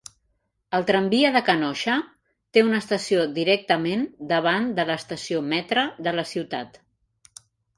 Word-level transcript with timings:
El 0.77 0.85
tramvia 0.85 1.29
de 1.35 1.41
Kenosha 1.49 1.97
té 2.57 2.63
una 2.69 2.79
estació 2.85 3.27
directament 3.35 4.09
davant 4.33 4.67
de 4.81 4.87
l'estació 4.91 5.45
Metra 5.55 5.85
de 6.09 6.15
la 6.23 6.27
ciutat. 6.33 6.83